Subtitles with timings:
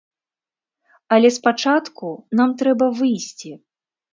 [1.17, 2.09] Але спачатку
[2.41, 3.51] нам трэба выйсці!